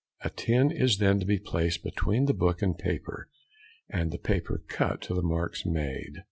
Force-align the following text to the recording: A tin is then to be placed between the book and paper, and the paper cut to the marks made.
A 0.21 0.31
tin 0.31 0.71
is 0.71 0.97
then 0.97 1.19
to 1.19 1.27
be 1.27 1.37
placed 1.37 1.83
between 1.83 2.25
the 2.25 2.33
book 2.33 2.63
and 2.63 2.75
paper, 2.75 3.29
and 3.87 4.09
the 4.09 4.17
paper 4.17 4.63
cut 4.67 4.99
to 5.03 5.13
the 5.13 5.21
marks 5.21 5.63
made. 5.63 6.17